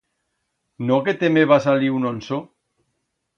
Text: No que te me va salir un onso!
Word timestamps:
No 0.87 0.97
que 1.07 1.13
te 1.19 1.29
me 1.35 1.43
va 1.51 1.59
salir 1.67 1.91
un 1.99 2.09
onso! 2.13 2.41